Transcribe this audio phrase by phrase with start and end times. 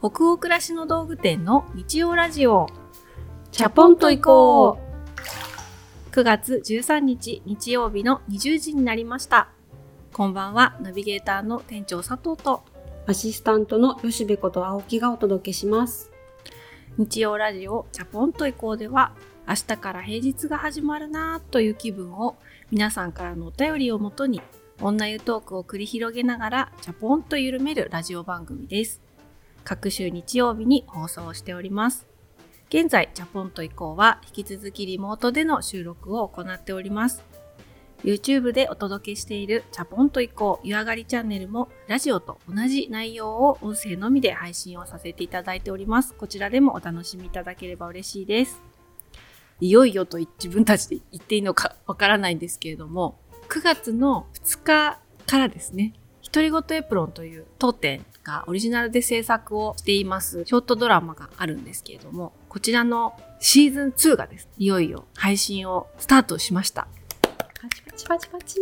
[0.00, 2.68] 北欧暮らしの道具店の日曜ラジオ。
[3.52, 4.78] チャポンと行こ
[6.08, 6.10] う。
[6.12, 9.50] 9月13日日曜日の20時になりました。
[10.14, 12.64] こんばんはナビゲーターの店長佐藤と。
[13.06, 16.10] アシスタントの吉部こと青木がお届けします。
[16.96, 19.12] 日曜ラジオチャポンと行こうでは
[19.46, 22.38] 明日から平日が始まるなという気分を
[22.70, 24.40] 皆さんからのお便りをもとに
[24.80, 29.02] 女湯トークを繰り広げながらチャポンと緩めるラジオ番組です
[29.64, 32.06] 各週日曜日に放送しております。
[32.68, 37.24] 現在、ジャポンと以降は引き続きリモートでの収録を行っております。
[38.04, 46.14] YouTube でお届けしているチャポンと以降湯上がりチャンネルもラジオと同じ内容を音声のみで配信をさせていただいております。
[46.14, 48.62] こちらでもお楽しみいただければ嬉しいです。
[49.60, 53.18] いよいよと自分たちで言っていいのかわからないんですけれども、
[53.48, 55.92] 9月の2日からですね、
[56.22, 66.88] 独り言エプロンという当店がオリジナルで制作をしていますショートドラマがあるんですけれども、こちらのシーズン2がです、いよいよ配信をスタートしました。
[67.60, 68.58] パチパチパチパチ。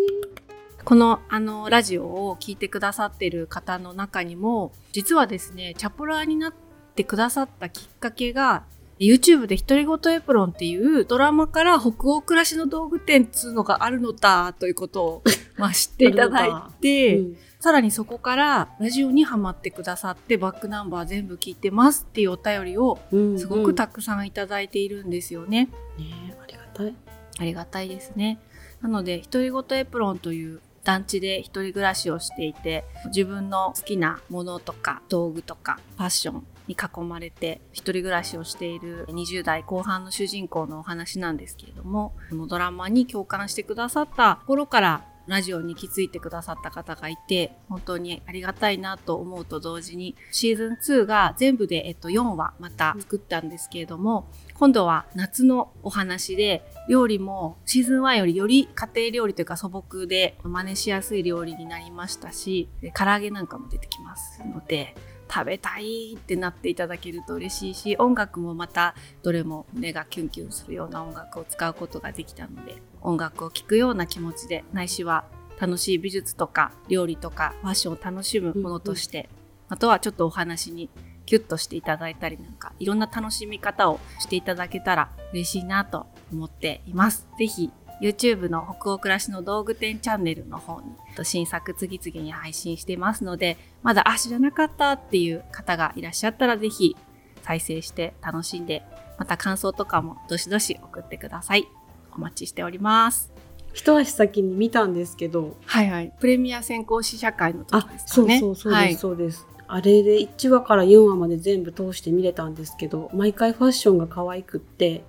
[0.84, 6.54] このあのラジオを聴いてくださってる方の中にも、実はですね、チャポラーになっ
[6.94, 8.64] てくださったきっかけが、
[8.98, 15.22] YouTube で独り言エプロンっていうドラマから北欧暮らしの道具店っつうのがあるのだということを、
[15.56, 16.50] まあ、知っていただい
[16.80, 22.98] て、 うんさらにそこからラジオにハマってくださってバックナンバー全部聞いてますっていうお便りを
[23.36, 25.68] すごくたくさんいただいているんですよね。
[25.98, 26.94] うんうん、ねありがたい。
[27.40, 28.38] ありがたいですね。
[28.80, 64.94] なので、独り言エプロンという団地で一人暮らしをしていて、自分の好きなものとか道具とかファッションに囲まれて一人暮らしをしている20代後半の主人公のお話なんですけれども、このドラマに共感してくださった頃からラジオに気づいてくださった方がいて、本当にありがたいなと思うと同時に、シーズン2が全部で、えっと、4話また作ったんですけれども、今度は夏のお話で、料理もシーズン1よりより家庭料理というか素朴で真似しやすい料理になりましたし、唐揚げなんかも出てきますので、
[65.30, 75.24] 食べたいってなっていただけると嬉しいし音楽もまたどれも胸がキュンキュンするような音楽を使うことができたので音楽を聴くような気持ちでないしは
[75.60, 79.28] 楽しい美術とか料理とかファッションを楽しむものとして、うんうん、
[79.70, 80.88] あとはちょっとお話に
[81.26, 87.28] キュッとしていただいたりなんかいろんな楽しみ方をしていただけたら嬉しいなと思っています。
[87.38, 90.86] ぜひ YouTube の北欧暮らしの道具店チャンネルの方に
[91.24, 96.96] 新作次々に配信していますので、まだあ、知らなかったっていう方がいらっしゃったらぜひ
[97.42, 98.82] 再生して楽しんで、
[99.18, 101.66] また感想とかもどしどし送ってください。
[102.14, 103.32] お待ちしております。
[103.72, 105.56] 一足先に見たんですけど。
[105.66, 106.12] はいはい。
[106.20, 108.40] プレミア先行試写会の時ですかね。
[108.40, 109.46] そうそうそうです、そうです。
[109.66, 115.04] あれで1話から4話まで全部通して見れたんですけど、毎回ファッションが可愛くって、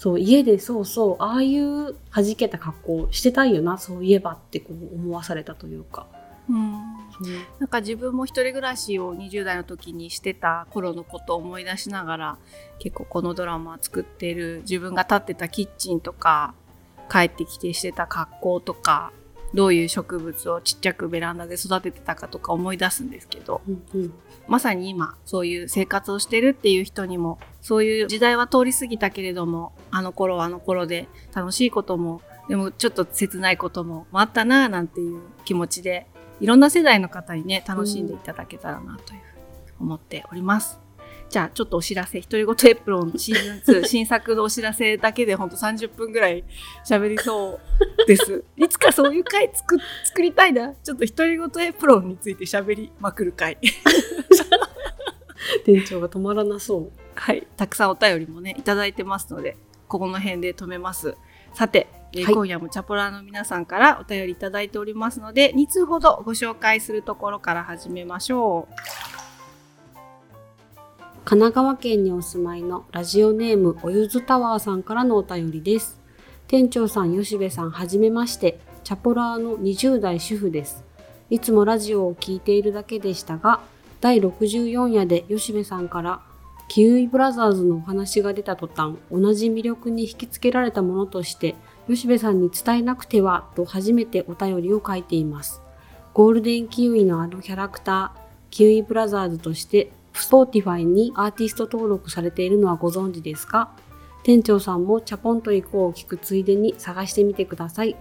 [0.00, 6.06] そう、家でそうそう、ああいう弾けた格好してたいよな、そういえばってこう思わされたというか。
[6.48, 6.72] うん、
[7.58, 12.38] なんか自分も一人暮らしを20代の時にしてた頃のことを思い出しながら
[12.80, 16.54] 結構このドラマ作っている自分が立ってたキッチンとか
[17.08, 19.12] 帰ってきてしてた格好とか
[19.54, 24.12] どういう植物をちっちゃくベランダで育ててたかとか思い出すんですけど、うんうん、
[24.46, 36.06] まさに今そういう生活をしてるっていう人にもそういう時代は通り過ぎたけれどもあの頃はあの頃で楽しいこともでもちょっと切ないこともあったななんていう気持ちで
[36.40, 39.20] いろんな世代の方にね楽しんでいただけたらなという
[39.80, 40.89] 思っております。
[41.30, 46.42] じゃあちょっとお知らせ、独り言エプロンシーズン2 新作のお知らせだけでほんと30分ぐらい
[46.84, 47.60] 喋りそ
[48.02, 48.42] うです。
[48.56, 50.74] いつかそういう回作作りたいな。
[50.74, 53.56] ちょっと独り言エプロンについて喋りまくる回。
[55.64, 56.90] 店長が止まらなそう。
[57.14, 57.46] はい。
[57.56, 61.14] たくさんお便りもね、いただいてますので、ここの辺で止めます。
[61.54, 68.66] さて、えー今夜もチャポラーの皆さんからお便りいただいておりますので、2通ほどご紹介するところから始めましょ
[69.16, 69.19] う。
[71.22, 76.00] 神奈川県にお住まいのラジオネームおゆずタワーさんからのお便りです。
[76.48, 78.58] 店長さん、吉部さん、はじめまして。
[78.82, 80.82] チャポラーの20代主婦です。
[81.28, 83.60] いつもラジオを聴いているだけでしたが、
[84.00, 86.20] 第64夜で吉部さんから
[86.68, 91.54] キウイブラザーズのお話が出た途端、同じ魅力に引きつけられたものとして、
[91.86, 95.60] 吉部さんに伝えなくてはと初めてお便りを書いています。
[96.14, 98.20] ゴールデンキウイのあのキャラクター、
[98.50, 103.70] キウイブラザーズとして Spotify にアーティスト登録されているのはご存知ですか？
[104.22, 107.96] 店長さんもチャポンと行こうを聞くついでに探してみてください。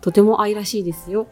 [0.00, 1.26] とても愛らしいですよ。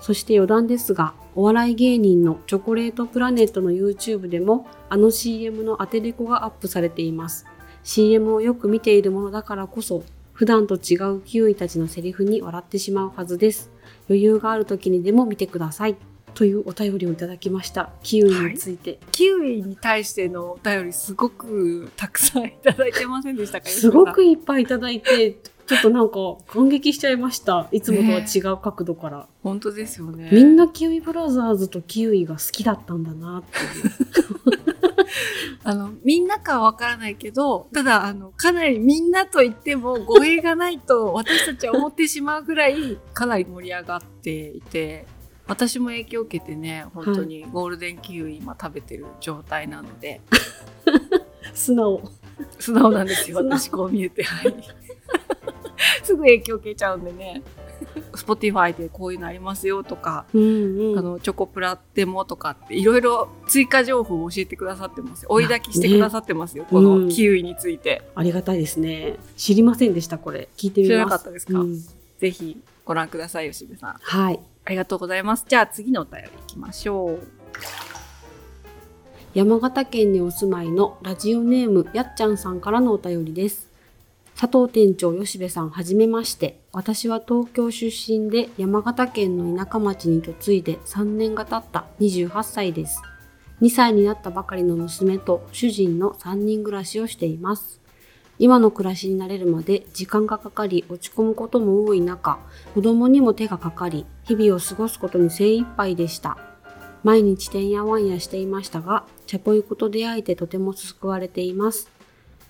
[0.00, 7.46] そして余談ですが、お笑い芸人のチョコレートプラネットの YouTube でもあの CM のアテレコがアップされています。
[7.82, 10.02] CM をよく見ているものだからこそ、
[10.32, 13.70] 普段と違うキウイたちのセリフに笑ってしまうはずです。
[14.08, 15.96] 余裕がある時にでも見てください。
[16.38, 17.90] というお便りをいただきました。
[18.04, 19.00] キウイについて。
[19.10, 23.66] キウイに対してのお便りすごくたくさんいただいてませんでしたか？
[23.68, 25.32] すごくいっぱいいただいて、
[25.66, 26.14] ちょっとなんか
[26.46, 27.66] 感激しちゃいました。
[27.72, 29.26] いつもとは違う角度から。
[29.42, 34.58] 本当ですよねみんなキウイブラザーズとキウイが好きだったんだなっていう。
[35.64, 45.06] あのみんなかはわからないけどただあのかなりみんなと言っても語弊がないと私たちは思ってしまうぐらいかなり盛り上がっていて
[45.48, 50.20] 私も影響を受けてね本当にゴールデンキウイ今食べてる状態なので、
[51.54, 52.02] 素直。
[52.60, 54.22] 素直なんですよ私こう見えて。
[54.22, 54.54] はい。
[56.04, 57.42] すぐ影響受けちゃうんでね。
[58.12, 60.42] Spotify でこういうのありますよとか、うん
[60.92, 60.98] うん。
[60.98, 65.28] あのチョコプラでもとかっていろいろ追加情報を教えてくださってますよ。
[65.30, 67.06] 追い焚きしてくださってますよ、こうん。
[67.06, 69.16] のキウイについて、ありがたいですね。
[69.36, 70.48] 知りませんでした、これ。
[70.56, 70.96] 聞いてみます。
[70.96, 71.58] 知らなかったですか？
[71.60, 71.78] うん。
[72.18, 73.96] ぜひご覧ください吉部さん。
[74.00, 74.40] はい。
[74.68, 77.26] ありがとうございますじゃあ次のお便りいきましょう
[79.32, 83.70] 山形県にお住まいのラジオネームやっちゃんさんからのお便りです。
[84.38, 86.60] 佐藤店長吉部さんはじめまして。
[86.72, 93.02] 私は東京出身で山形県の田舎町に嫁いで3年が経った28歳です。
[93.60, 97.80] 2歳になったばかりの娘と主人の3人暮らしをしています。
[98.38, 102.38] 今の暮らしに慣れるまで時間がかかり落ち込むことも多い中、
[102.74, 106.38] 子供にも手がかかり、日々を過ごすことに精一杯でした。
[107.02, 111.90] 毎日てんやわんやしていましたが、チャポイコと出会えてとても救われています。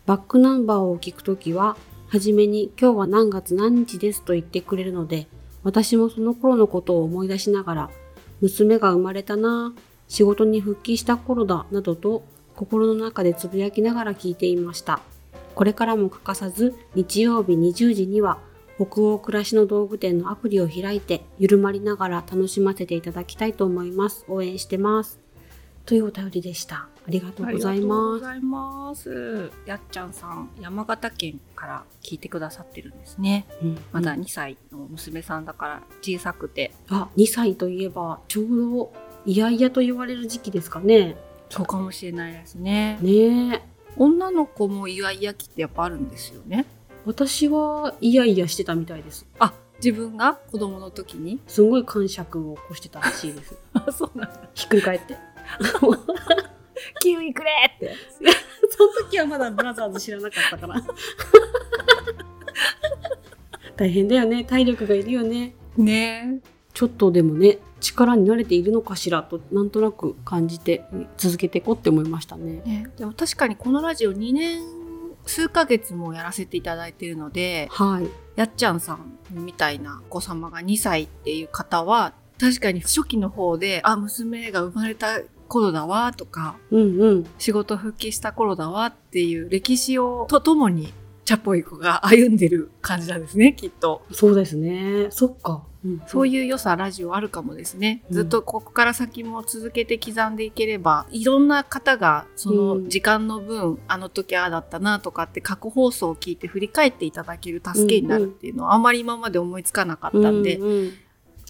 [0.05, 1.77] バックナンバーを聞くときは、
[2.09, 5.27] はじめに今日は何月何日ですと言ってくれるので、
[5.63, 7.91] 私もその頃のことを思い出しながら、
[8.41, 12.25] 娘が生まれたなぁ、仕事に復帰した頃だ、などと
[12.57, 15.01] 心の中でつぶやきながら聞いていました。
[15.59, 18.39] これからも欠かさず、日曜日20時には、
[18.77, 24.25] 北欧暮らしの道具店のアプリを開いて、ゆるまりながら楽しませていただきたいと思います。
[24.29, 25.19] 応援してます。
[25.85, 26.77] というお便りでした。
[26.77, 28.21] ありがとうございありがとうます。
[28.21, 38.93] ございますやっちゃんさん山形県から聞いてくださってるんですねうんまだうん2歳の娘さんだから小さくて、あ、2歳といえば、ちょうど、
[39.27, 41.17] いやいやと言われる時期ですかね。
[41.51, 43.78] そうかもしれないですねねえ。
[43.99, 46.65] 女の子もイヤイヤ期ってやっぱあるんですよね
[47.05, 49.27] 私は、いやいやしてたみたいです。
[49.39, 51.41] あ自分が子供の時に？
[51.47, 53.57] すごい感触を起こしてたらしいです。
[53.73, 55.17] あそうなんだひっくり返って。
[57.01, 57.95] キウイくれって
[58.71, 60.83] その時はまだブラザーズ知らなかったから。
[63.77, 64.45] 大変だよね。
[64.45, 65.55] 体力がいるよね。
[65.77, 66.41] ね
[66.75, 70.85] ちょっとでもね、力に慣れているのかしらと、なんとなく感じて、
[71.17, 72.63] 続けていこうって思いましたね。
[72.65, 74.63] ねでも確かにこのラジオ2年
[75.29, 78.09] 数ヶ月もやらせていただいているのではい。
[78.37, 87.27] やっちゃんさんみたいなお子様が2歳っていう方は確かに初期の方であ娘が生まれた頃だわとかうんうん。
[87.39, 90.93] 仕事復帰した頃だわっていう歴史をとともに
[91.25, 95.09] チャポイコが歩んでる感じなんですねきっとそうですね。
[95.11, 95.63] そっか。
[95.85, 98.15] うん、そういう良さラジオあるかもですね、うん。
[98.15, 110.93] ずっとここから先も続けて刻んでいければいろんな方がその時間の分、あの時ああだったなとかって過去放送を聞いて振り返っていただける助けになるっていうのはあんまり今まで思いつかなかったんで、うんうん。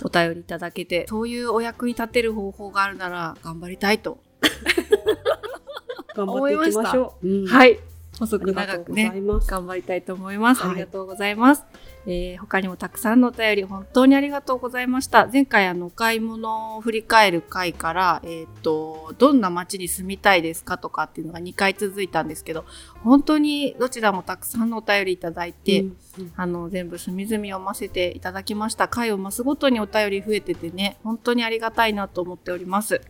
[0.04, 4.18] お便りいただけてそういうお役に立てる方法があるなら頑張りたいと、
[6.14, 7.28] 頑張っていきましょう。
[7.28, 7.46] うん。
[7.46, 7.80] はい
[8.18, 9.12] 細あく長くね。
[9.46, 10.62] 頑張りたいと思います。
[10.62, 11.64] はいありがとうございます。
[12.06, 15.26] えー他にもたくさんのお便り本当にありがとうございました。
[15.26, 22.64] 前回あのお買い物を振り返る回から、えっ、と、どんな街に住みたいですかとかっていうのが2回続いたんですけど、
[23.02, 28.88] 本当にどちらもたくさんのお便りいただいて、うんうんあの、全部隅々読ませていただきました。
[28.88, 33.00] 回を増すごとにお便り増えててね、本当にありがたいなと思っております。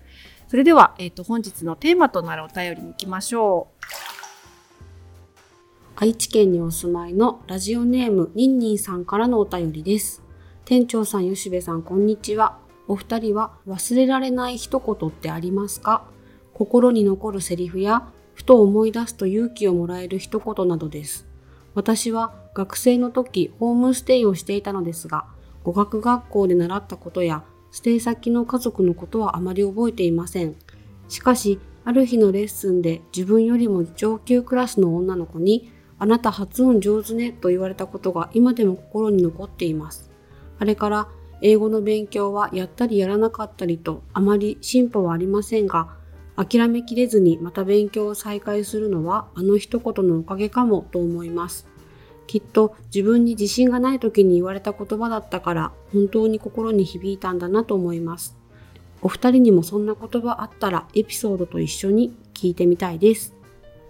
[0.48, 3.68] それでは、えっ、と、本日のテーマとなるお便りに行きましょ
[4.24, 4.27] う。
[6.00, 10.22] 愛知県にお住まいのラジオネームニンニンさんからのお便りです。
[10.64, 12.56] 店長さん、吉部さん、こんにちは。
[12.86, 16.04] お二人は忘れられない一言ってありますか？
[16.54, 21.26] 心に残るセリフや、ふと思い出すと勇気をもらえる一言などです。
[21.74, 25.24] 私は学生の時ホームステイをしていたのですが、
[25.64, 30.54] 語学学校で習ったことや、ステイ先の家族のことはあまり覚えていません。
[31.08, 40.10] しかし、ある日のレッスンで自分よりも上級クラスの女の子に、あなた発音上手ねと言われたことが今でも心に残っています。
[40.58, 41.08] あれから
[41.40, 45.96] 英語の勉強はやったりやらなかったりとあまり進歩はありませんが、
[46.36, 51.66] 諦めきれずにまた勉強を再開するのはあの一言のおかげかもと思います。
[52.28, 58.36] きっと自分に自信がない時に言われた言葉だったから本当に心に響いたんだなと思います。
[59.00, 63.34] お二人にもそんな言葉あったらエピソードと一緒に聞いてみたいです。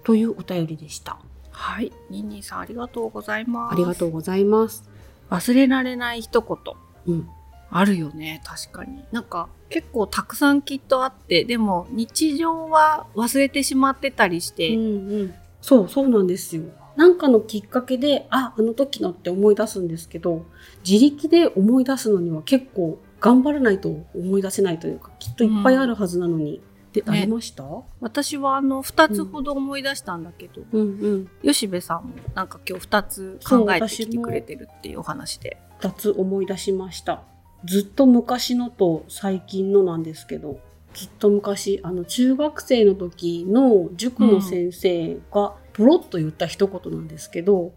[0.04, 1.18] というお便りでした。
[1.58, 3.72] はい、ニンニンさんありがとうございます。
[3.72, 4.88] ありがとうございます。
[5.28, 6.58] 忘れられない一言。
[7.06, 7.28] うん。
[7.68, 9.04] あるよね、確かに。
[9.10, 15.34] なんか結構たくさんきっとあって、でも日常は忘れてしまってたりして、うんうん。
[15.60, 16.62] そう、そうなんですよ。
[16.94, 20.46] なんかのきっかけで、あ、あの時のって思い出すんですけど、
[20.88, 26.60] 自力で思い出すのには結構頑張らないと思い出せないというか、きっといっぱいあるはずなのに。
[27.02, 27.64] で、ありました、
[28.00, 30.84] 私はあの2つほど思い出したんだけど、うんう
[31.16, 31.30] ん。
[31.42, 35.58] 吉部さんもなんか今日2つ考えてきてくれてるっていうお話で。
[35.80, 37.22] 二つ思い出しました。
[37.64, 40.60] ずっと昔のと最近のなんですけど、
[40.94, 47.72] ずっと昔、あの、中学生の時の塾の先生がポロッと言った一言なんですけど、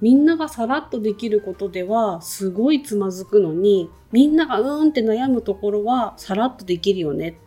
[0.00, 7.38] みんながさらっとできることではすごいつまずくのに、みんながうーんって悩むところはさらっとできるよね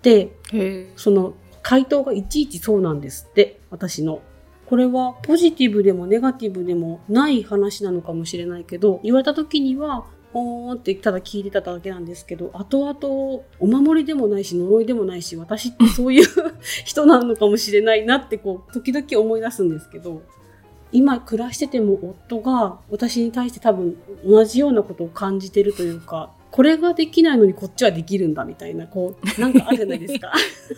[0.00, 4.22] って、へその回答がいちいちそうなんですって、私の。
[4.66, 16.26] これはポジティブでもネガティブでもない話なのかもしれないけど、言われた時には、おーってただ聞いてただけなんですけど、後々お守りでもないし呪いでもないし、私ってそういう
[16.84, 20.22] 人なのかもしれないなってこう、時々思い出すんですけど、
[20.92, 30.32] 今暮らしてても夫が私に対して多分同じようなことを感じてるというか、これができないのにこっちはできるんだみたいな、こう、なんかあるじゃないですか。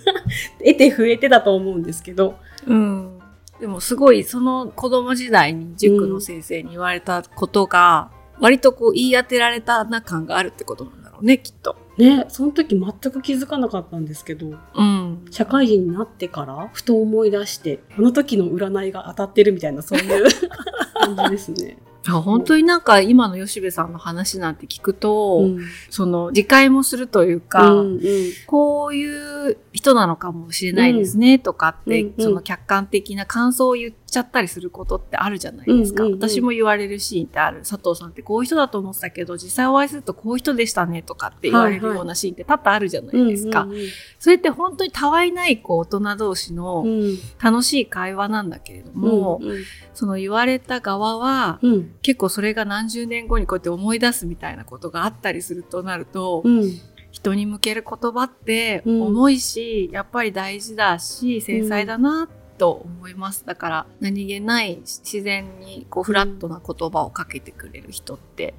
[0.58, 2.36] 得て増えてだと思うんですけど、
[2.66, 3.18] うん。
[3.60, 8.10] でもすごいその子供時代に塾の先生に言われたことが、
[8.40, 11.76] 割とこう言い当てられたな感があるってことなんだろうね、きっと。
[11.96, 15.24] ね、その時全く気づかなかったんですけど、うん。
[15.30, 20.24] 社会人になってからふと思い出して、あの時の占いが当たってるみたいな、そういう
[21.16, 21.78] 感じですね。
[22.09, 25.61] あ本当になんか今の吉部さんの話なんて聞くと、うん。
[25.88, 28.00] その自戒もするというか、うんうん。
[28.47, 32.25] こういう人なのかもしれないですね、とかって、うんうん。
[32.25, 36.02] その客観的な感想を言っちゃったりすることってあるじゃないですか。
[36.04, 36.21] うんうんうん。
[36.21, 37.61] 私も言われるシーンってある。
[37.61, 43.62] 佐藤さんってこういう人だと思ってたけど、実際お会いするとこういう人でしたねとかって言われるようなシーンって多々あるじゃないですか。
[43.62, 43.76] うん
[44.19, 47.00] それって本当にたわいないこう大人同士のうん。
[47.02, 49.62] うん楽しい会話なんだけれども、うん
[49.95, 51.95] その言われた側は、うん。
[52.02, 56.71] 結構それが何十年後にこうやって思い出すみたいなことがあったりするとなると、うん。
[57.11, 59.02] 人に向ける言葉ってうん。
[59.02, 62.28] 重いし、やっぱり大事だし繊細だな
[62.62, 63.45] と思います。
[63.45, 68.54] だから何気ない自然にこうフラットな言葉をかけてくれる人って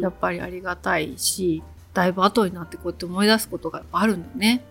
[0.00, 4.64] やっぱりありがたいし、だいぶ後になってこうやって思い出すことがあるんだね。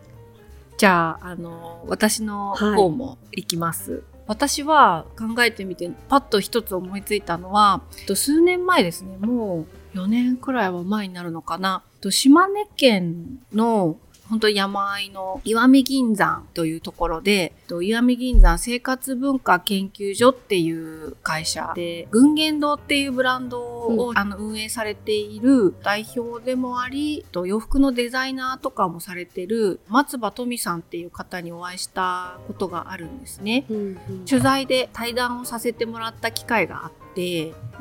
[0.77, 4.01] じゃあ、あの、私の方もいきます。
[4.25, 11.83] 私は考えてみて、パッと一つ思いついたのは、えっと数年前ですね、もう4年くらいは前になるのかな。
[11.93, 13.97] えっと島根県の
[14.31, 33.65] 本当に山あいの石見銀山というところで、えっと石見銀山生活文化研究所っていう会社で、群言堂っていうブランドを、うあの運営されている代表でもあり、えっと洋服のデザイナーとかもされてる松葉富さんっていう方にお会いしたことがあるんですね。
[33.69, 33.79] うんう
[34.13, 37.10] ん取材で対談をさせてもらった機会があって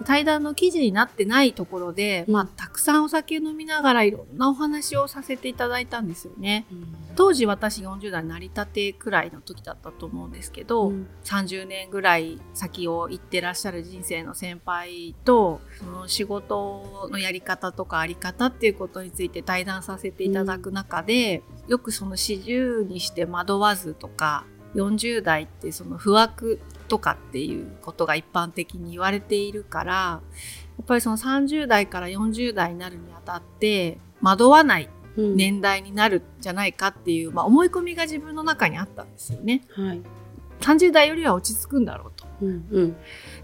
[0.04, 2.34] 対談の記事になってないところで、うん。
[2.34, 6.66] まあ、たくさんお酒飲みながらいろんなお話をさせていただいたんですよね。
[6.70, 6.94] うん。
[7.16, 11.06] 当時私40代成り立てくらいの時だったと思うんですけど、うん。
[11.25, 30.20] 30年ぐらい先を行ってらっしゃる人生の先輩とその仕事のやり方とかあり方っていうことについて対談させていただく中で、よくその40にして惑わずとか40代ってその不惑とかっていうことが一般的に言われているからや
[30.82, 39.62] っぱりその30代から40代になるにあたって惑わないうん年代になるんじゃないかっていう、まあ、思い込みが自分の中にあったんですよね。
[39.70, 40.02] はい
[40.60, 42.26] 30代よりは落ち着くんだろうと。
[42.42, 42.96] うんうん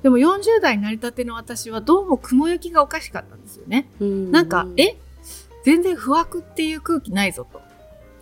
[0.03, 3.89] でも40代になりたての私はどうも雲行きがおかしかったんですよね。
[4.01, 4.97] うんなんか、え？
[5.65, 7.61] 全然不惑っていう空気ないぞと。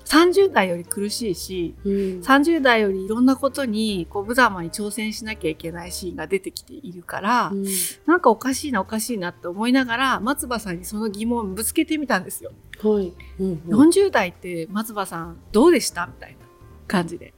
[0.05, 1.93] 30代より苦しいし、うん。
[2.21, 7.65] 30代よりいろんなことにこう無様に挑戦しなきゃいけないシーンが出てきているから、うん。
[8.07, 12.53] なんかおかしいなおかしいなって思いながら松葉さんにその疑問をぶつけてみたんですよ。
[12.83, 13.13] はい。
[13.41, 13.91] うんうん。
[13.91, 16.07] 40代って松葉さんどうでした？
[16.07, 16.39] みたいな
[16.87, 17.34] 感じで。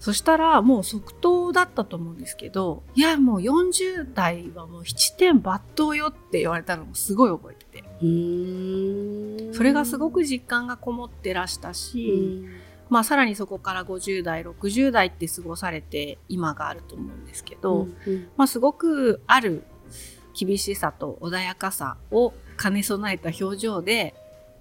[0.00, 7.84] そしたらもう即答だったと思うんですけど、いやもう40代はもう七点抜刀よって言われたのもすごい覚えてて。
[9.52, 12.48] それがすごく実感がこもってらしたうし、ん。
[12.88, 18.28] まあさらにそこから50代、60代って過ごされて今があると思うんですけど、うん。
[18.38, 19.64] まあすごくある
[20.34, 24.14] 厳しさと穏やかさを兼ね備えた表情で、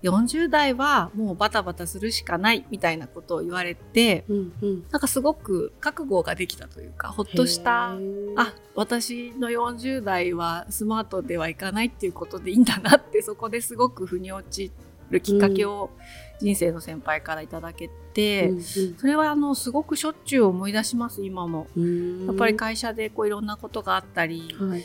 [0.03, 4.83] 40代はもうバタバタするしかないみたいなことを言われて、うんうん。
[4.91, 7.91] なんかすごく覚悟ができたというか、ほっとした。
[8.37, 14.71] あ、私の40代はスマートではいかないっていうことでいいんだなって、そこですごく腑に落ち
[15.09, 15.89] るきっかけを
[16.39, 21.67] 人生の先輩からいただけて、うんそれはあの、すごくしょっちゅう思い出します、今も。
[21.75, 22.25] うん。
[22.25, 24.83] やっぱり会社でこういろんなことがあったり、はい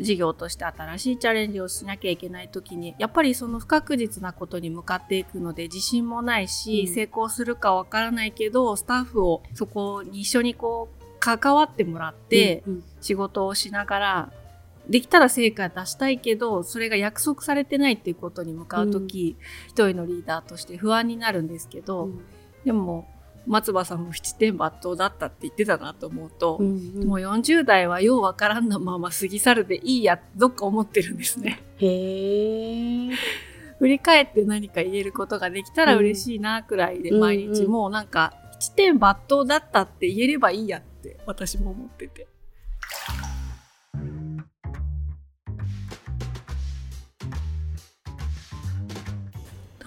[0.00, 6.94] 事業として新しいチャレンジをしなきゃいけない時にやっぱりその不確実なことに向かっていくので自信もないし、うん。
[6.94, 14.32] 成功するかわからないけどスタッフをそこに一緒にこう関わってもらってうん仕事をしながら
[14.88, 19.36] できたら成果出したいけどそれが約束されてないっていうことに向かう時、
[19.68, 22.20] 一人のリーダーとして不安になるんですけど、うん。
[22.64, 23.06] でも
[23.46, 26.66] 松葉さんも七点抜刀だったって言ってたなと思うと、うん
[26.96, 31.62] うんもう40代はようわからんなまま過ぎ去るでいいやどっか思ってるんですね。
[31.78, 33.10] へえ
[33.78, 42.26] 振り返って何か言えることができたら嬉しいなくらいで、うん毎日もうなんか七点抜刀だったって言えればいいやって私も思ってて。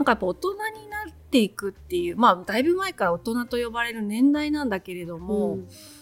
[0.02, 0.91] なんかやっぱ大人にな
[1.32, 5.60] っていくっていうまあだいぶ前から大人と呼ばれる年代なんだけれども、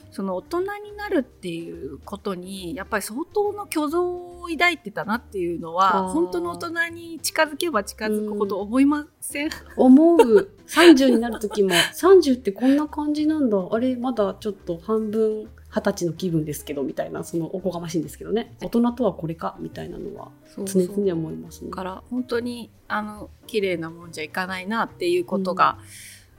[0.09, 0.67] その大人に
[0.97, 10.49] なるっていうことにやっぱり相当の虚像を抱いてたなっていうのは本当の大人に近づけば近づくほど思いません、思う。
[10.67, 11.69] 30になる時も。
[11.69, 13.57] 30ってこんな感じなんだ。
[13.69, 18.55] あれまだちょっと半分二十歳の気分ですけどみたいなそのおこがましいんですけどね。
[18.61, 20.87] 大人とはこれかみたいなのはそうそう。
[20.87, 21.69] 常々思いますね。
[21.69, 25.77] だから本当にあの綺麗なもんじゃいかないなっていうことが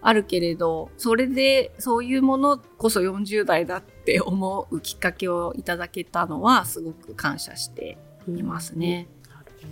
[0.03, 9.09] あるけれど、それでそういうものこそ40代だって思うきっかけをいただけたのはすごく感謝していますね。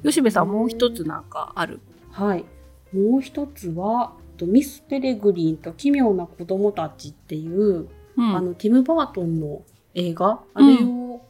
[0.05, 1.81] 吉部さんもう一つなんかある？
[2.13, 2.45] はい。
[2.95, 8.37] もう一つはとミス・ペレグリンと奇妙な子供たちっていう、うん。
[8.37, 9.63] あのティム・バートンの
[9.95, 10.41] 映画？
[10.53, 11.23] あれを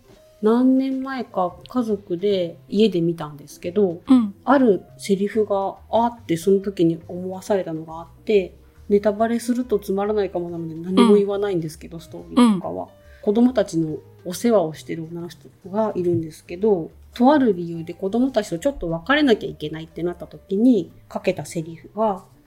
[0.43, 4.35] 何年前か家族で家で見たんですけどうん。
[4.45, 8.55] あるセリフがあってその時に思わされたのがあって
[8.89, 12.89] ネタバレするとつまらないかもなので何も言わないんですけど、ストーリーとかは、
[13.21, 22.25] 子供たちのお世話をしてる女の人がいるんですけどとある理由で子供たちとちょっと別れなきゃいけないってなった時にかけたセリフが「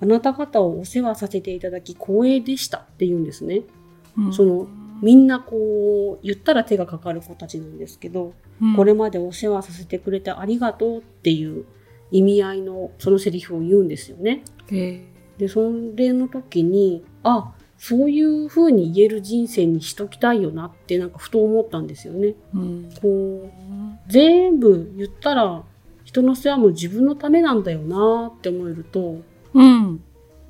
[0.00, 3.62] あなた方をお世話させていただき光栄でした」って言うんですね。
[4.18, 4.66] うんその
[5.02, 8.32] みんなこう言ったら手がかかる子たちなんですけど、
[8.62, 11.66] うんこれまでお世話させてくれてありがとうっていう
[12.10, 14.42] 意味合いのそのセリフを言うんですよね。
[14.70, 22.28] へで、それの時に、あ、そういう風に言える人生にしときたいよなってなんかふと思ったんですよね。
[22.28, 23.50] ーうんこ
[24.08, 25.62] う、全部言ったら
[26.04, 29.18] 人の世話も自分のためなんだよなって思えると、
[29.56, 30.02] うん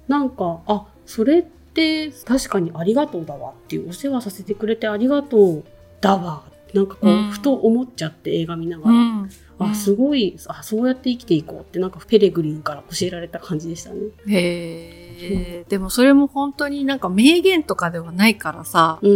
[0.09, 5.64] なんか、あ、それって確かにありがとうだわっていう、お世話させてくれてありがとう
[6.01, 6.42] だわ。
[6.75, 8.95] なんかこう、うんふと思っちゃって映画見ながら。
[8.97, 14.01] うんあ、すごい、あ、そうやって生きていこうって、なんかペレグリンから教えられた感じでしたね。
[14.29, 15.16] へ
[15.62, 19.11] えでもそれも本当になんか名言とかではないからさうん。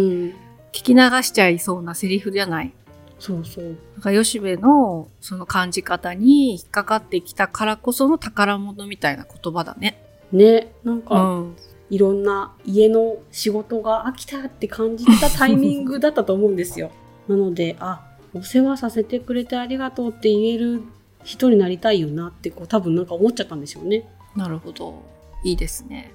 [0.73, 2.73] 聞き流しちゃいそうなセリフじゃない？
[3.21, 3.65] そうそう。
[3.65, 10.03] なんか吉部のその感じ方に引っかかってきたからこその宝物みたいな言葉だね。
[10.33, 11.57] ね、なんうか、ん。
[11.91, 16.91] いろんな家の仕事が飽きたって感じたタイミングだったと思うんですよ。
[17.29, 20.83] なので、あ、お世話させてくれてありがとうって言える
[21.25, 24.09] 人になりたいよなって、こう、多分なんか思っちゃったんでしょうね。
[24.35, 25.03] なるほど。
[25.45, 26.15] いいですね。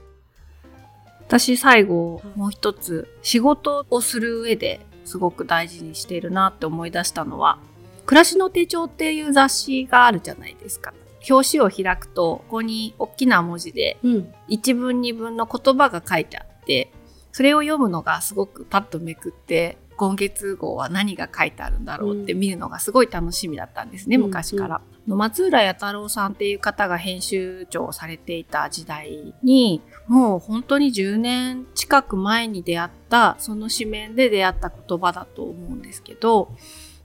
[1.28, 7.58] 私最後もう一つ仕事をする上ですごく大事にしているなって思い出したのは
[8.06, 10.94] 暮らしの手帳っていう雑誌があるじゃないですか。
[11.28, 14.34] 表紙を開くとここに大きな文字でうん。
[14.48, 16.92] 一文二文の言葉が書いてあって、
[17.32, 24.82] それを読むのがすごくパッとめくって、今月号は何が書いてあるんだろうって見るのがすごい楽しみだったんですね、うん昔から。
[25.08, 36.52] の松浦弥太郎さんっていう方が編集長をされていた時代に、もう本当に10年近く前に出会った、その紙面で出会った言葉だと思うんですけど、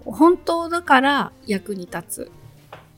[0.05, 2.31] 本当だから役に立つ。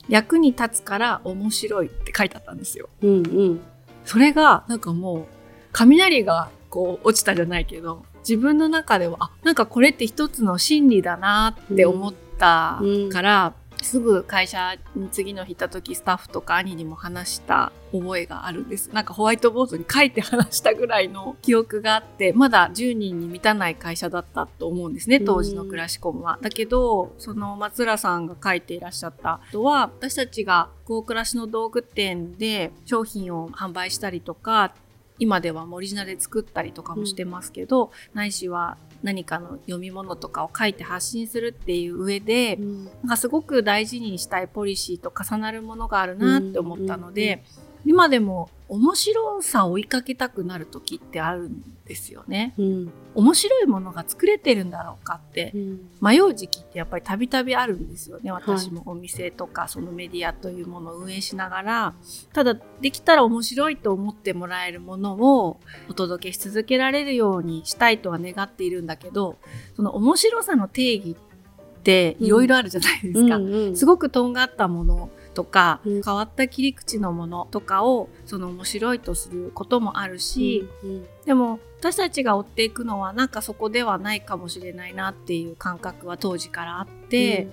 [0.09, 2.89] 役に立つから面白いって書いてあったんですよ。
[3.03, 3.61] うんうん。
[4.05, 5.27] それが、なんかもう、
[5.73, 12.81] 雷がこう落ちたじゃないけど自分の中ではあなんかこれって一つの真理だなって思った
[13.13, 18.91] から、すぐ会社に次の日行った時スタッフとか兄にも話した覚えがあるんです。
[18.93, 26.39] なんかホワイトボードに書いて話したぐらいの記憶があってまだ10人に満たない会社だったと思うんですね当時のクラシコムは。
[26.41, 34.75] だけどその松浦さんが書いていらっしゃったのは私たちが高暮らしの道具店で商品を販売したりとか
[35.23, 42.85] 今ではオリジナルで作ったりとかもしてますけど、ないしは何かの読み物とかを書いて発信するっていう上で、うん。
[42.87, 47.45] なんかすごく大事にしたいポリシーと重なるものがあるなって思ったので、
[47.85, 52.55] 今でも面白さを追いかけたくなる時ってあるんですよね。
[52.57, 52.93] うん。
[53.15, 55.81] 面白いものが作れてるんだろうかってうん。
[56.01, 58.33] 迷う時期ってやっぱりたびたびあるんですよね。
[58.33, 61.95] 私もお店とかそのメディアというものを運営しながら
[62.33, 69.37] ただできたら面白いと思ってもらえるものをお届けし続けられるようにしたいとは願っているんだけど
[69.77, 73.77] その面白さの定義っていろいろあるじゃないですか。
[73.77, 76.03] すごくとんがったものとか、うん。
[76.03, 87.49] 変わった切り口のものとかをその面白いとすることもあるし、うんでも私たちが追っていくのはなんかそこではないかもしれないなっていう感覚は当時からあって、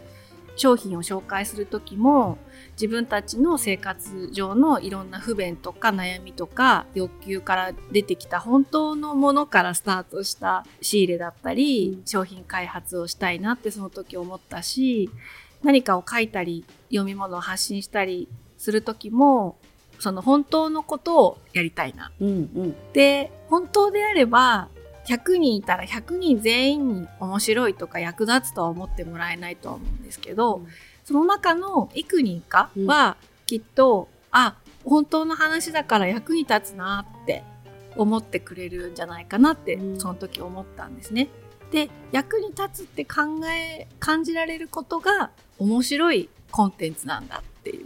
[0.56, 2.38] 商品を紹介する時も
[2.74, 12.06] 自分たちの生活上のいろんな不便とか悩みとか欲求から出てきた本当のものからスタートした仕入れだったり、うん。
[12.06, 15.10] 商品開発をしたいなってその時思ったし
[15.64, 19.58] 何かを書いたり読み物を発信したりする時も
[20.00, 22.12] その本当のことをやりたいな。
[22.20, 22.76] うんうん。
[22.94, 24.70] で本当であれば
[25.06, 30.68] 100人いたら100人全員に面白いとか役立つとは思ってもらえないとは思うんですけど、うん。
[31.04, 37.44] その中の幾人かはきっと、あ本当の話だから役に立つなって
[37.96, 40.00] 思ってくれるんじゃないかなって、うん。
[40.00, 41.28] その時思ったんですね。
[41.72, 47.86] で役に立つって考え感じられることが面白いコンテンツなんだっていう。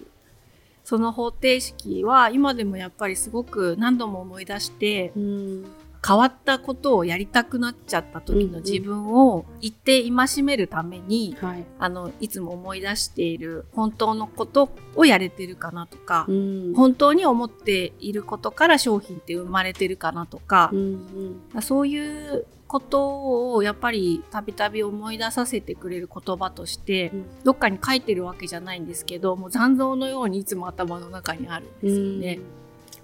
[0.84, 5.66] その方程式は今でもやっぱりすごく何度も思い出してうん
[6.06, 11.64] 変わったことをやりたくなっちゃった時の自分を一定戒めるために、はい。
[11.80, 16.74] あのいつも思い出している本当のことをやれてるかなとか、うん。
[16.76, 21.42] 本当に思っていることから商品って生まれてるかなとかう、ん。
[21.62, 27.26] そういうことをやっぱりたびたび思い出させてくれる言葉として、うん。
[27.44, 32.40] どっかに書いてるわけじゃないんですけどもう残像のようにいつも頭の中にあるんですよね。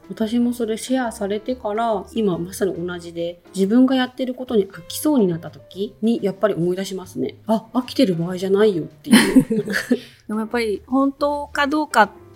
[0.09, 7.35] 私もそれシェアされてから今まさに同じで自分がやってることに飽きそうになった時にやっぱり思い出しますね。
[7.45, 9.65] あ飽きてる場合じゃないよっていう。
[10.27, 12.28] でもやっぱり本当かどうかって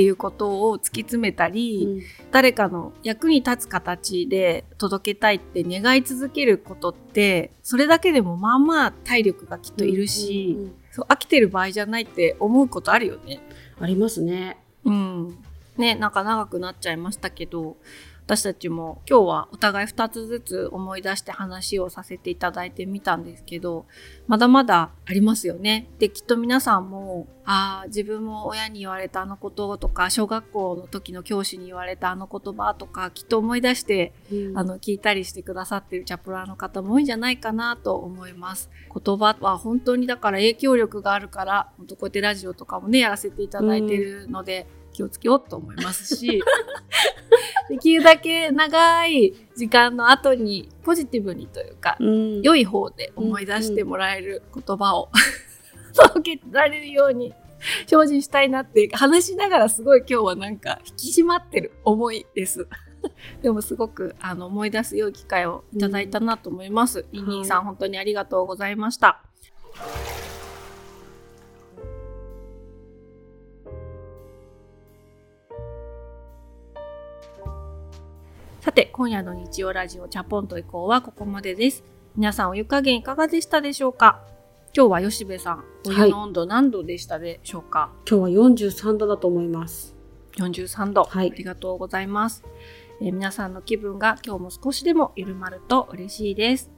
[0.00, 13.40] いうことを突き詰めたり、誰かの役に立つ形で届けたいって願い続けることってそれだけでもまあまあ体力がきっといるし、うんうんうんそう飽きてる場合じゃないって思うことあるよね。
[13.80, 15.38] ありますねうん。
[15.76, 17.76] ね、なんか長くなっちゃいましたけど、
[18.28, 23.86] 私たちも今日はお互い2つずつ思い出して話をさせていただいてみたんですけど、
[24.26, 25.88] まだまだありますよね。
[25.98, 34.12] で、きっと皆さんも、ああ、自分も親に言われたあのこととか、小学校の時の教師に言われたあの言葉とか、きっと思い出して
[34.54, 38.68] あの聞いたりしてくださってるチャプラーの方も多いんじゃないかなと思います。
[38.94, 44.66] 言葉は本当にだから影響力があるから、本当こうやってラジオとかもね、やらせていただいてるので、
[44.98, 46.42] 気をつけようと思いますし、
[47.70, 55.10] できるだけ長い時間の後にポジティブにというか、うん良い方で思い出してもらえる言葉を
[55.94, 57.32] 届けられるように
[57.86, 62.66] 精進したいなって話しながらすごい今日はなんか引き締まってる思いです。
[63.42, 67.06] でもすごくあの思い出す良い機会をいただいたなと思います。
[67.12, 69.22] ニンニンさん、本当にありがとうございました。
[78.68, 81.82] さて、今夜の日曜ラジオチャポンと以降はここまでです。
[82.16, 84.20] 皆さんお湯加減いかがでしたでしょうか？
[84.76, 89.96] 今日は吉部さん、お湯の温度何度でしたでしょうか、今日は43度だと思います。
[90.36, 91.32] 43度、はい。
[91.32, 92.44] ありがとうございます、
[93.00, 96.70] えー皆さんの気分が今日も少しでも緩まると嬉しいです。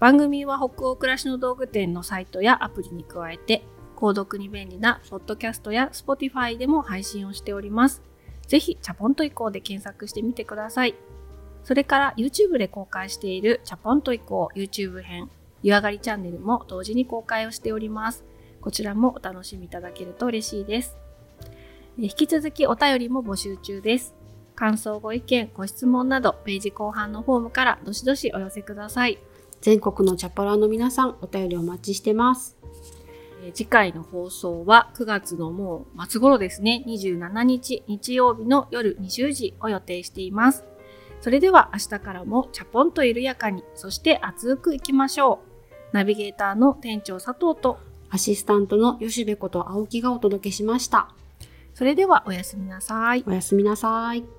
[0.00, 3.62] 番組は北欧暮らしの道具店のサイトやアプリに加えて
[3.94, 8.02] 購読に便利なポッドキャストや Spotify でも配信をしております。
[8.48, 10.94] ぜひチャポンと以降で検索してみてください
[11.64, 15.30] それから YouTube で公開しているチャポンと以降 YouTube 編
[15.62, 18.24] 湯上がりチャンネルも同時に公開をしております
[18.60, 20.96] こちらもお楽しみいただけると嬉しいです
[21.98, 24.14] えー引き続きお便りも募集中です。
[24.54, 29.18] 感想、ご意見、ご質問など、ページ後半のフォームからどしどしお寄せください。
[29.60, 32.56] 全国のチャポラーの皆さん、お便りお待ちしてます。
[33.42, 40.64] えー次回の放送は9月のもう末頃ですね、27日日曜日の夜20時を予定しています。
[41.20, 45.48] それでは明日からもチャポンと緩やかに、そして熱くいきましょう。
[45.92, 47.78] ナビゲーターの店長佐藤と、
[48.10, 51.10] アシスタントの吉部こと青木がお届けしました。
[51.74, 53.24] それではおやすみなさい。
[53.26, 54.37] おやすみなさい。